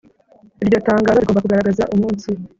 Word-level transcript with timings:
Iryo 0.63 0.77
tangazo 0.87 1.17
rigomba 1.19 1.43
kugaragaza 1.45 1.83
umunsi 1.93 2.29